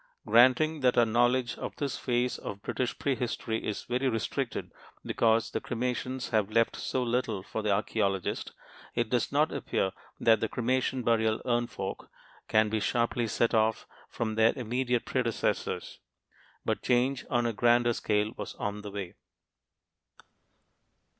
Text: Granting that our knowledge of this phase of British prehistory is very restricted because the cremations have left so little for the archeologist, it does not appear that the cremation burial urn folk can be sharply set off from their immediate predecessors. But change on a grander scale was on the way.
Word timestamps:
Granting 0.25 0.79
that 0.79 0.97
our 0.97 1.05
knowledge 1.05 1.55
of 1.59 1.75
this 1.75 1.95
phase 1.95 2.39
of 2.39 2.63
British 2.63 2.97
prehistory 2.97 3.63
is 3.63 3.83
very 3.83 4.09
restricted 4.09 4.71
because 5.05 5.51
the 5.51 5.61
cremations 5.61 6.31
have 6.31 6.49
left 6.49 6.75
so 6.75 7.03
little 7.03 7.43
for 7.43 7.61
the 7.61 7.71
archeologist, 7.71 8.51
it 8.95 9.11
does 9.11 9.31
not 9.31 9.51
appear 9.51 9.91
that 10.19 10.39
the 10.39 10.49
cremation 10.49 11.03
burial 11.03 11.39
urn 11.45 11.67
folk 11.67 12.09
can 12.47 12.67
be 12.67 12.79
sharply 12.79 13.27
set 13.27 13.53
off 13.53 13.85
from 14.09 14.33
their 14.33 14.53
immediate 14.55 15.05
predecessors. 15.05 15.99
But 16.65 16.81
change 16.81 17.23
on 17.29 17.45
a 17.45 17.53
grander 17.53 17.93
scale 17.93 18.33
was 18.35 18.55
on 18.55 18.81
the 18.81 18.89
way. 18.89 19.13